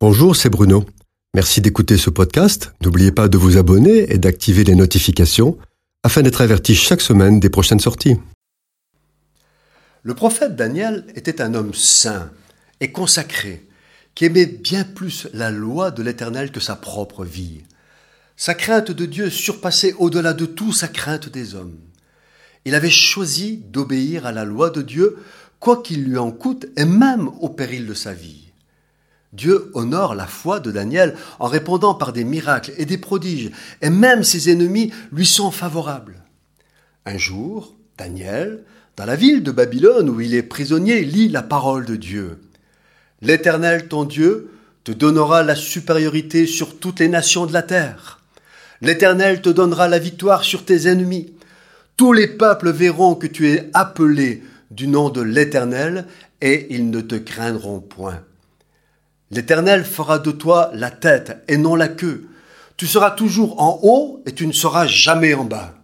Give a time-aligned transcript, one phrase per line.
[0.00, 0.84] Bonjour, c'est Bruno.
[1.34, 2.72] Merci d'écouter ce podcast.
[2.84, 5.58] N'oubliez pas de vous abonner et d'activer les notifications
[6.04, 8.14] afin d'être averti chaque semaine des prochaines sorties.
[10.04, 12.30] Le prophète Daniel était un homme saint
[12.78, 13.66] et consacré,
[14.14, 17.62] qui aimait bien plus la loi de l'Éternel que sa propre vie.
[18.36, 21.76] Sa crainte de Dieu surpassait au-delà de tout sa crainte des hommes.
[22.64, 25.16] Il avait choisi d'obéir à la loi de Dieu,
[25.58, 28.47] quoi qu'il lui en coûte, et même au péril de sa vie.
[29.32, 33.50] Dieu honore la foi de Daniel en répondant par des miracles et des prodiges,
[33.82, 36.22] et même ses ennemis lui sont favorables.
[37.04, 38.64] Un jour, Daniel,
[38.96, 42.40] dans la ville de Babylone où il est prisonnier, lit la parole de Dieu.
[43.20, 44.50] L'Éternel, ton Dieu,
[44.84, 48.20] te donnera la supériorité sur toutes les nations de la terre.
[48.80, 51.34] L'Éternel te donnera la victoire sur tes ennemis.
[51.96, 56.06] Tous les peuples verront que tu es appelé du nom de l'Éternel,
[56.40, 58.22] et ils ne te craindront point.
[59.30, 62.28] L'Éternel fera de toi la tête et non la queue.
[62.76, 65.74] Tu seras toujours en haut et tu ne seras jamais en bas.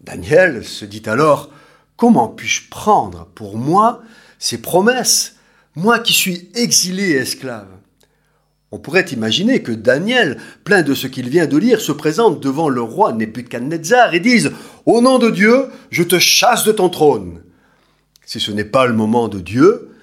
[0.00, 1.50] Daniel se dit alors,
[1.96, 4.02] Comment puis-je prendre pour moi
[4.38, 5.36] ces promesses,
[5.74, 7.68] moi qui suis exilé et esclave?
[8.70, 12.68] On pourrait imaginer que Daniel, plein de ce qu'il vient de lire, se présente devant
[12.68, 14.52] le roi Nebuchadnezzar et dise
[14.84, 17.42] Au nom de Dieu, je te chasse de ton trône.
[18.26, 19.95] Si ce n'est pas le moment de Dieu,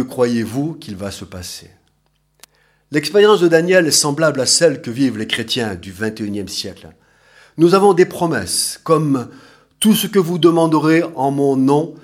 [0.00, 1.70] croyez-vous qu'il va se passer?
[2.92, 6.88] L'expérience de Daniel est semblable à celle que vivent les chrétiens du XXIe siècle.
[7.58, 9.28] Nous avons des promesses comme
[9.80, 11.94] tout ce que vous demanderez en mon nom,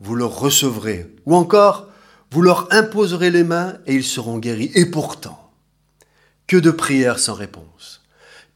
[0.00, 1.14] vous le recevrez.
[1.26, 1.88] Ou encore,
[2.30, 4.72] vous leur imposerez les mains et ils seront guéris.
[4.74, 5.52] Et pourtant,
[6.46, 8.02] que de prières sans réponse,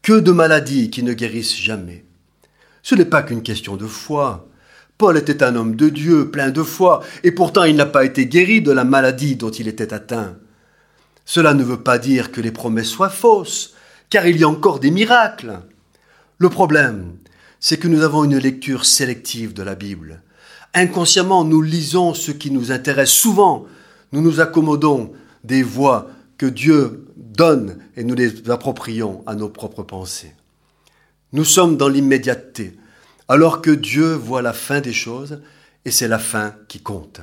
[0.03, 2.05] que de maladies qui ne guérissent jamais.
[2.83, 4.49] Ce n'est pas qu'une question de foi,
[4.99, 8.27] Paul était un homme de Dieu, plein de foi, et pourtant il n'a pas été
[8.27, 10.37] guéri de la maladie dont il était atteint.
[11.27, 13.75] Cela ne veut pas dire que les promesses soient fausses,
[14.09, 15.59] car il y a encore des miracles.
[16.39, 17.17] Le problème,
[17.61, 20.23] c'est que nous avons une lecture sélective de la Bible.
[20.73, 23.11] Inconsciemment, nous lisons ce qui nous intéresse.
[23.11, 23.67] Souvent,
[24.13, 25.13] nous nous accommodons
[25.45, 30.35] des voies que Dieu donne et nous les approprions à nos propres pensées.
[31.33, 32.77] Nous sommes dans l'immédiateté
[33.29, 35.41] alors que Dieu voit la fin des choses
[35.85, 37.21] et c'est la fin qui compte.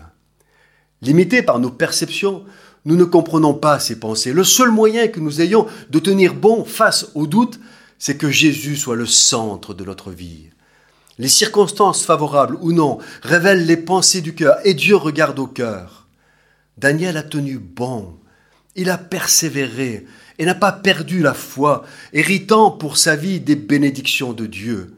[1.02, 2.46] Limités par nos perceptions,
[2.86, 4.34] nous ne comprenons pas ces pensées.
[4.34, 7.60] Le seul moyen que nous ayons de tenir bon face aux doutes,
[8.00, 10.50] c'est que Jésus soit le centre de notre vie.
[11.20, 16.08] Les circonstances favorables ou non révèlent les pensées du cœur et Dieu regarde au cœur.
[16.78, 18.18] Daniel a tenu bon,
[18.76, 20.06] il a persévéré
[20.40, 24.96] et n'a pas perdu la foi, héritant pour sa vie des bénédictions de Dieu.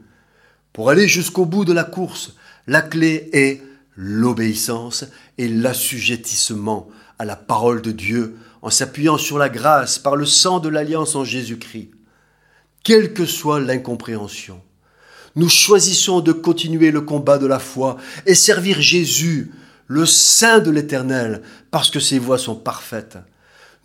[0.76, 2.34] Pour aller jusqu'au bout de la course,
[2.66, 3.62] la clé est
[3.96, 5.06] l'obéissance
[5.38, 10.60] et l'assujettissement à la parole de Dieu en s'appuyant sur la grâce par le sang
[10.60, 11.92] de l'alliance en Jésus-Christ.
[12.84, 14.60] Quelle que soit l'incompréhension,
[15.34, 19.52] nous choisissons de continuer le combat de la foi et servir Jésus,
[19.86, 23.16] le Saint de l'Éternel, parce que ses voies sont parfaites.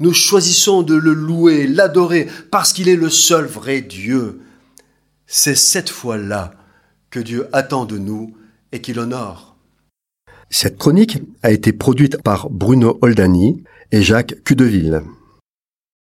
[0.01, 4.41] Nous choisissons de le louer, l'adorer, parce qu'il est le seul vrai Dieu.
[5.25, 6.51] C'est cette foi-là
[7.11, 8.33] que Dieu attend de nous
[8.71, 9.57] et qu'il honore.
[10.49, 15.01] Cette chronique a été produite par Bruno Oldani et Jacques Cudeville.